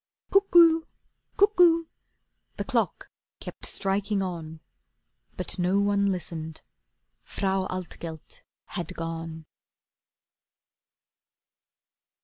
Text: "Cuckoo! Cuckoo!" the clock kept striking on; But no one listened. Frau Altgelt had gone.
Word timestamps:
"Cuckoo! 0.31 0.81
Cuckoo!" 1.37 1.85
the 2.57 2.63
clock 2.63 3.11
kept 3.39 3.67
striking 3.67 4.23
on; 4.23 4.59
But 5.37 5.59
no 5.59 5.79
one 5.79 6.07
listened. 6.11 6.63
Frau 7.21 7.67
Altgelt 7.67 8.41
had 8.65 8.95
gone. 8.95 9.45